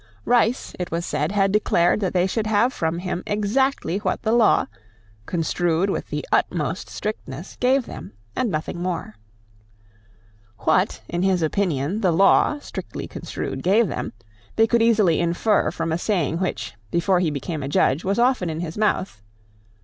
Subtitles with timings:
[0.25, 4.31] Rice, it was said, had declared that they should have from him exactly what the
[4.31, 4.65] law,
[5.27, 9.13] construed with the utmost strictness, gave them, and nothing more.
[10.61, 14.13] What, in his opinion, the law, strictly construed, gave them,
[14.55, 18.49] they could easily infer from a saying which, before he became a judge, was often
[18.49, 19.21] in his mouth.